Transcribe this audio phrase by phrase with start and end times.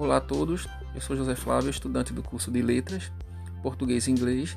[0.00, 3.12] Olá a todos, eu sou José Flávio, estudante do curso de Letras,
[3.62, 4.56] Português e Inglês,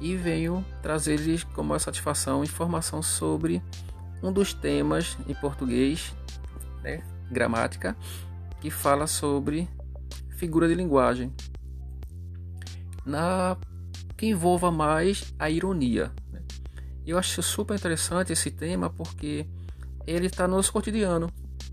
[0.00, 3.60] e venho trazer-lhes com maior satisfação informação sobre
[4.22, 6.14] um dos temas em português,
[6.80, 7.96] né, gramática,
[8.60, 9.68] que fala sobre
[10.36, 11.34] figura de linguagem,
[13.04, 13.56] na
[14.16, 16.12] que envolva mais a ironia.
[16.30, 16.40] Né.
[17.04, 19.44] Eu acho super interessante esse tema porque
[20.06, 21.32] ele está no nosso cotidiano.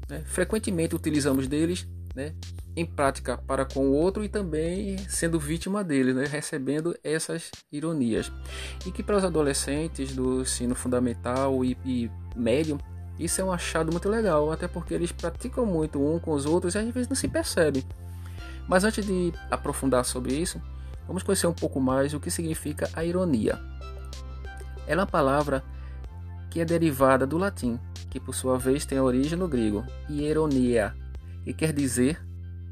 [0.10, 0.24] Né?
[0.26, 2.34] Frequentemente utilizamos deles né,
[2.76, 8.32] em prática para com o outro e também sendo vítima dele, né, recebendo essas ironias.
[8.86, 12.80] E que para os adolescentes do ensino fundamental e, e médio,
[13.20, 16.74] isso é um achado muito legal, até porque eles praticam muito um com os outros
[16.74, 17.84] e às vezes não se percebem.
[18.68, 20.60] Mas antes de aprofundar sobre isso,
[21.06, 23.60] vamos conhecer um pouco mais o que significa a ironia.
[24.88, 25.64] Ela é uma palavra
[26.50, 30.96] que é derivada do latim, que por sua vez tem origem no grego, ironia,
[31.44, 32.20] que quer dizer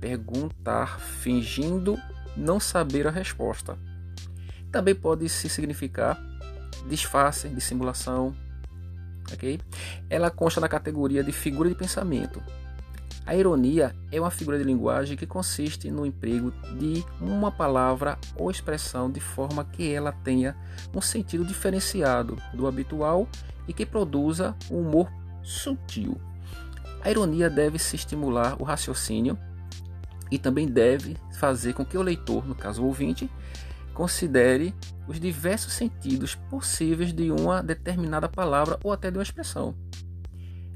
[0.02, 1.98] perguntar fingindo
[2.36, 3.78] não saber a resposta.
[4.72, 6.20] Também pode se significar
[6.90, 8.36] disfarce, dissimulação,
[9.32, 9.60] ok?
[10.10, 12.42] Ela consta na categoria de figura de pensamento.
[13.26, 18.50] A ironia é uma figura de linguagem que consiste no emprego de uma palavra ou
[18.50, 20.56] expressão de forma que ela tenha
[20.94, 23.28] um sentido diferenciado do habitual
[23.68, 25.12] e que produza um humor
[25.44, 26.20] sutil.
[27.04, 29.38] A ironia deve se estimular o raciocínio
[30.32, 33.30] e também deve fazer com que o leitor, no caso o ouvinte,
[33.94, 34.74] considere
[35.08, 39.76] os diversos sentidos possíveis de uma determinada palavra ou até de uma expressão.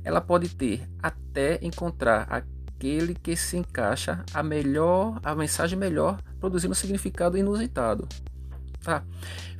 [0.03, 6.73] Ela pode ter até encontrar aquele que se encaixa a melhor, a mensagem melhor, produzindo
[6.73, 8.08] um significado inusitado.
[8.84, 9.03] Tá?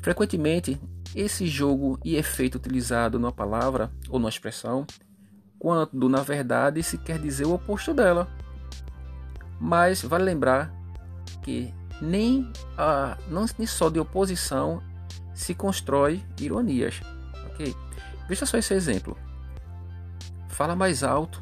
[0.02, 0.80] Frequentemente,
[1.16, 4.86] esse jogo e efeito utilizado numa palavra ou numa expressão
[5.58, 8.28] quando na verdade se quer dizer o oposto dela.
[9.60, 10.74] Mas vale lembrar
[11.42, 14.82] que nem, a, não, nem só de oposição
[15.34, 17.02] se constrói ironias.
[17.48, 17.76] Ok?
[18.28, 19.18] Veja só esse exemplo.
[20.50, 21.42] Fala mais alto.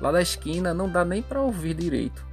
[0.00, 2.26] Lá da esquina não dá nem para ouvir direito.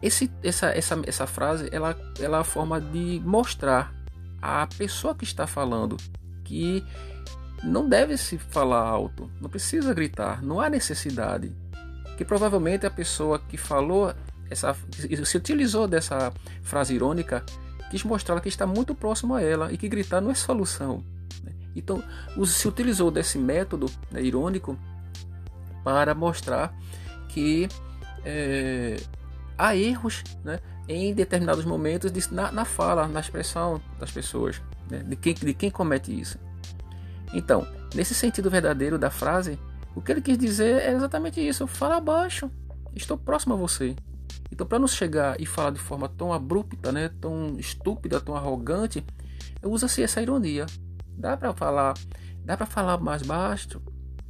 [0.00, 3.92] Esse, essa, essa, essa frase ela, ela é a forma de mostrar
[4.40, 5.96] à pessoa que está falando
[6.44, 6.84] que
[7.62, 11.50] não deve se falar alto, não precisa gritar, não há necessidade.
[12.16, 14.14] Que provavelmente a pessoa que falou
[14.50, 14.76] essa
[15.24, 16.32] se utilizou dessa
[16.62, 17.44] frase irônica
[17.90, 21.04] quis mostrar que está muito próximo a ela e que gritar não é solução.
[21.42, 21.52] Né?
[21.76, 22.02] Então,
[22.44, 24.78] se utilizou desse método né, irônico
[25.82, 26.74] para mostrar
[27.28, 27.68] que
[28.24, 28.96] é,
[29.56, 30.58] há erros né,
[30.88, 34.60] em determinados momentos de, na, na, fala, na expressão das pessoas,
[34.90, 36.38] né, de, quem, de quem comete isso.
[37.32, 39.58] Então, nesse sentido verdadeiro da frase,
[39.94, 42.50] o que ele quis dizer é exatamente isso: fala abaixo,
[42.94, 43.94] estou próximo a você.
[44.50, 49.04] Então, para não chegar e falar de forma tão abrupta, né, tão estúpida, tão arrogante,
[49.62, 50.66] usa-se essa ironia.
[51.16, 51.94] Dá para falar,
[52.44, 53.80] dá para falar mais baixo,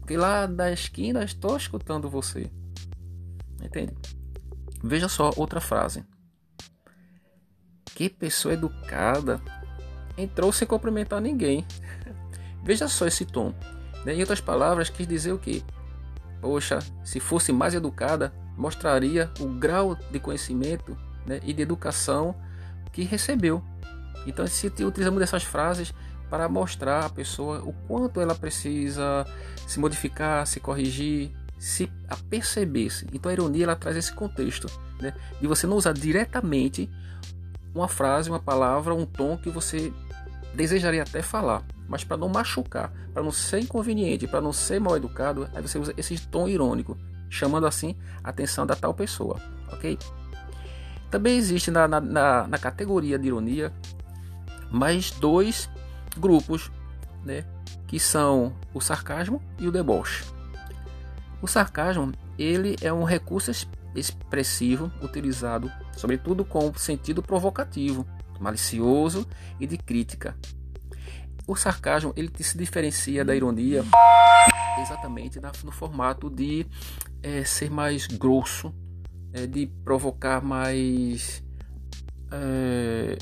[0.01, 2.51] porque lá da esquina estou escutando você.
[3.63, 3.95] Entende?
[4.83, 6.05] Veja só outra frase.
[7.95, 9.41] Que pessoa educada
[10.17, 11.67] entrou sem cumprimentar ninguém.
[12.63, 13.55] Veja só esse tom.
[14.05, 14.15] Né?
[14.15, 15.65] Em outras palavras, quis dizer o que?
[16.41, 22.35] Poxa, se fosse mais educada, mostraria o grau de conhecimento né, e de educação
[22.93, 23.63] que recebeu.
[24.27, 25.93] Então, se utilizamos dessas frases
[26.31, 29.27] para mostrar à pessoa o quanto ela precisa
[29.67, 33.07] se modificar, se corrigir, se aperceber-se.
[33.13, 34.67] Então, a ironia ela traz esse contexto
[35.01, 36.91] né, de você não usar diretamente
[37.75, 39.93] uma frase, uma palavra, um tom que você
[40.55, 44.97] desejaria até falar, mas para não machucar, para não ser inconveniente, para não ser mal
[44.97, 46.97] educado, aí você usa esse tom irônico,
[47.29, 49.41] chamando assim a atenção da tal pessoa,
[49.73, 49.99] ok?
[51.11, 53.73] Também existe na, na, na, na categoria de ironia
[54.71, 55.71] mais dois
[56.17, 56.71] grupos,
[57.25, 57.45] né,
[57.87, 60.25] que são o sarcasmo e o deboche.
[61.41, 63.51] O sarcasmo ele é um recurso
[63.95, 68.07] expressivo utilizado, sobretudo com sentido provocativo,
[68.41, 69.27] malicioso
[69.61, 70.37] e de crítica.
[71.47, 73.85] O sarcasmo ele se diferencia da ironia
[74.81, 76.67] exatamente no formato de
[77.23, 78.75] é, ser mais grosso,
[79.33, 81.43] é, de provocar mais
[82.31, 83.17] é,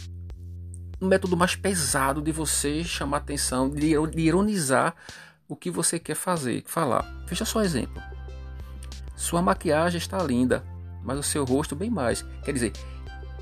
[1.01, 4.95] um método mais pesado de você chamar atenção, de ironizar
[5.49, 7.05] o que você quer fazer, falar.
[7.27, 8.01] Veja só um exemplo.
[9.17, 10.65] Sua maquiagem está linda,
[11.03, 12.23] mas o seu rosto bem mais.
[12.45, 12.73] Quer dizer,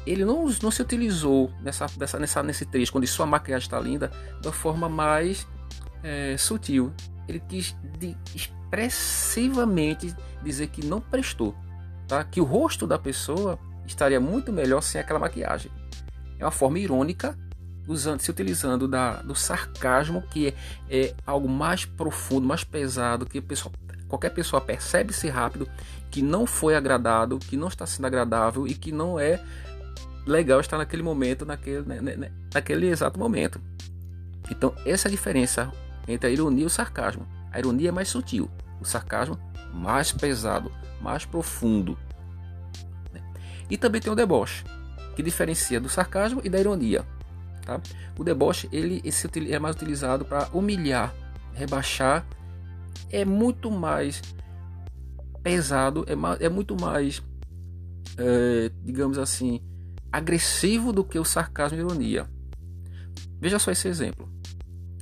[0.07, 1.87] ele não, não se utilizou nessa,
[2.19, 4.11] nessa, nesse trecho, quando sua maquiagem está linda,
[4.43, 5.47] da forma mais
[6.03, 6.93] é, sutil.
[7.29, 11.55] Ele quis de, expressivamente dizer que não prestou.
[12.09, 12.25] tá?
[12.25, 15.71] que o rosto da pessoa estaria muito melhor sem aquela maquiagem.
[16.39, 17.37] É uma forma irônica,
[17.87, 20.55] usando, se utilizando da, do sarcasmo, que é,
[20.89, 23.73] é algo mais profundo, mais pesado, que pessoa,
[24.09, 25.69] qualquer pessoa percebe-se rápido,
[26.11, 29.41] que não foi agradado, que não está sendo agradável e que não é
[30.31, 33.61] legal estar naquele momento, naquele, né, né, né naquele exato momento.
[34.51, 35.73] Então, essa é a diferença
[36.09, 37.27] entre a ironia e o sarcasmo.
[37.53, 38.51] A ironia é mais sutil,
[38.81, 39.39] o sarcasmo
[39.73, 41.99] mais pesado, mais profundo.
[43.13, 43.21] Né?
[43.69, 44.65] E também tem o deboche,
[45.15, 47.05] que diferencia do sarcasmo e da ironia.
[47.65, 47.81] Tá?
[48.19, 51.15] O deboche ele, esse é mais utilizado para humilhar,
[51.53, 52.25] rebaixar,
[53.11, 54.23] é muito mais
[55.43, 57.23] pesado, é, é muito mais,
[58.17, 59.61] é, digamos assim,
[60.13, 62.29] agressivo do que o sarcasmo e ironia.
[63.41, 64.29] Veja só esse exemplo.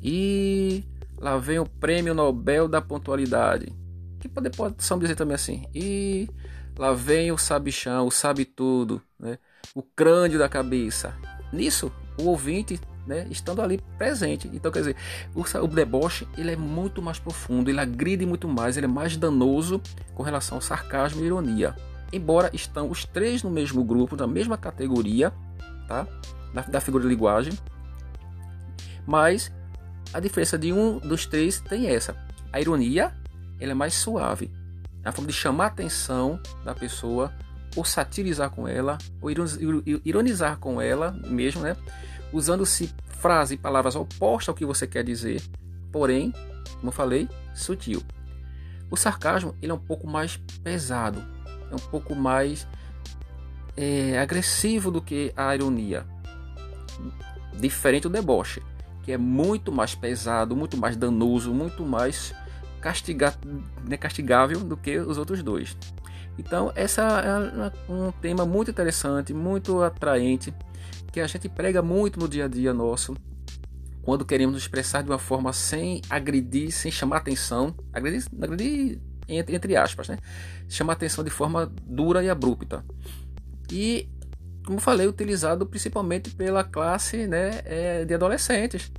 [0.03, 0.85] E
[1.19, 3.75] lá vem o prêmio Nobel da pontualidade.
[4.21, 5.65] Que pode, pode dizer também assim.
[5.75, 6.29] E
[6.79, 9.39] lá vem o sabichão, o sabe tudo, né?
[9.75, 11.15] o crânio da cabeça.
[11.53, 14.49] Nisso, o ouvinte, né, estando ali presente.
[14.53, 14.97] Então, quer dizer,
[15.35, 19.17] o, o deboche ele é muito mais profundo, ele agride muito mais, ele é mais
[19.17, 19.81] danoso
[20.15, 21.75] com relação ao sarcasmo e ironia.
[22.13, 25.33] Embora estão os três no mesmo grupo, na mesma categoria,
[25.87, 26.07] tá?
[26.55, 27.53] Da, da figura de linguagem,
[29.07, 29.53] mas
[30.13, 32.17] a diferença de um dos três tem essa.
[32.53, 33.15] A ironia
[33.61, 34.51] ela é mais suave.
[35.05, 37.33] É a forma de chamar a atenção da pessoa,
[37.77, 39.31] ou satirizar com ela, ou
[40.05, 41.77] ironizar com ela mesmo, né?
[42.33, 45.43] Usando-se frases e palavras opostas ao que você quer dizer,
[45.93, 46.33] porém,
[46.75, 48.03] como eu falei, sutil.
[48.91, 51.23] O sarcasmo ele é um pouco mais pesado,
[51.71, 52.67] é um pouco mais
[53.77, 56.07] é, agressivo do que a ironia,
[57.59, 58.63] diferente do deboche
[59.09, 62.35] que é muito mais pesado, muito mais danoso, muito mais
[62.79, 63.35] castiga,
[63.89, 65.75] né, castigável do que os outros dois.
[66.39, 70.53] Então, essa é um tema muito interessante, muito atraente,
[71.11, 73.17] que a gente prega muito no dia a dia nosso,
[74.03, 79.55] quando queremos nos expressar de uma forma sem agredir, sem chamar atenção, agredir, agredir entre,
[79.55, 80.19] entre aspas, né?
[80.69, 82.85] Chamar atenção de forma dura e abrupta.
[83.71, 84.09] E
[84.69, 88.93] como falei, utilizado principalmente pela classe né, é, de adolescentes.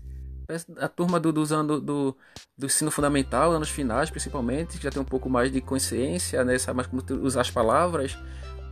[0.79, 2.17] A turma do, dos anos do,
[2.57, 6.57] do ensino fundamental, anos finais principalmente, que já tem um pouco mais de consciência, né,
[6.57, 8.17] sabe mais como usar as palavras,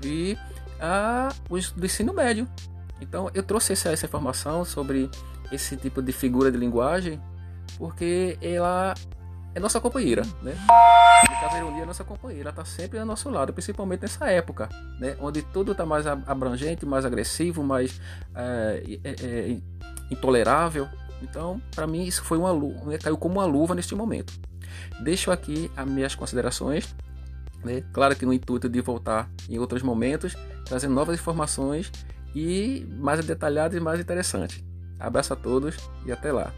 [0.03, 0.35] e
[0.79, 2.47] a, os do ensino médio.
[2.99, 5.07] Então eu trouxe essa, essa informação sobre
[5.51, 7.21] esse tipo de figura de linguagem,
[7.77, 8.95] porque ela
[9.57, 10.55] é nossa companheira, né?
[11.29, 14.29] No caso, a ironia é nossa companheira, ela está sempre ao nosso lado, principalmente nessa
[14.29, 14.69] época,
[14.99, 15.17] né?
[15.19, 17.99] Onde tudo está mais abrangente, mais agressivo, mais
[18.35, 19.57] é, é, é,
[20.11, 20.87] intolerável.
[21.23, 22.99] Então, para mim, isso foi uma luva, né?
[22.99, 24.31] caiu como uma luva neste momento.
[25.01, 26.95] Deixo aqui as minhas considerações,
[27.63, 27.83] né?
[27.91, 31.91] Claro que no intuito de voltar em outros momentos, trazendo novas informações
[32.35, 34.63] e mais detalhadas e mais interessantes.
[34.99, 35.75] Abraço a todos
[36.05, 36.53] e até lá.